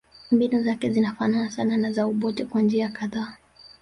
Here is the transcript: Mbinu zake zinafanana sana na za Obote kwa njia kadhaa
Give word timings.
Mbinu 0.31 0.63
zake 0.63 0.89
zinafanana 0.89 1.51
sana 1.51 1.77
na 1.77 1.91
za 1.91 2.05
Obote 2.05 2.45
kwa 2.45 2.61
njia 2.61 2.89
kadhaa 2.89 3.37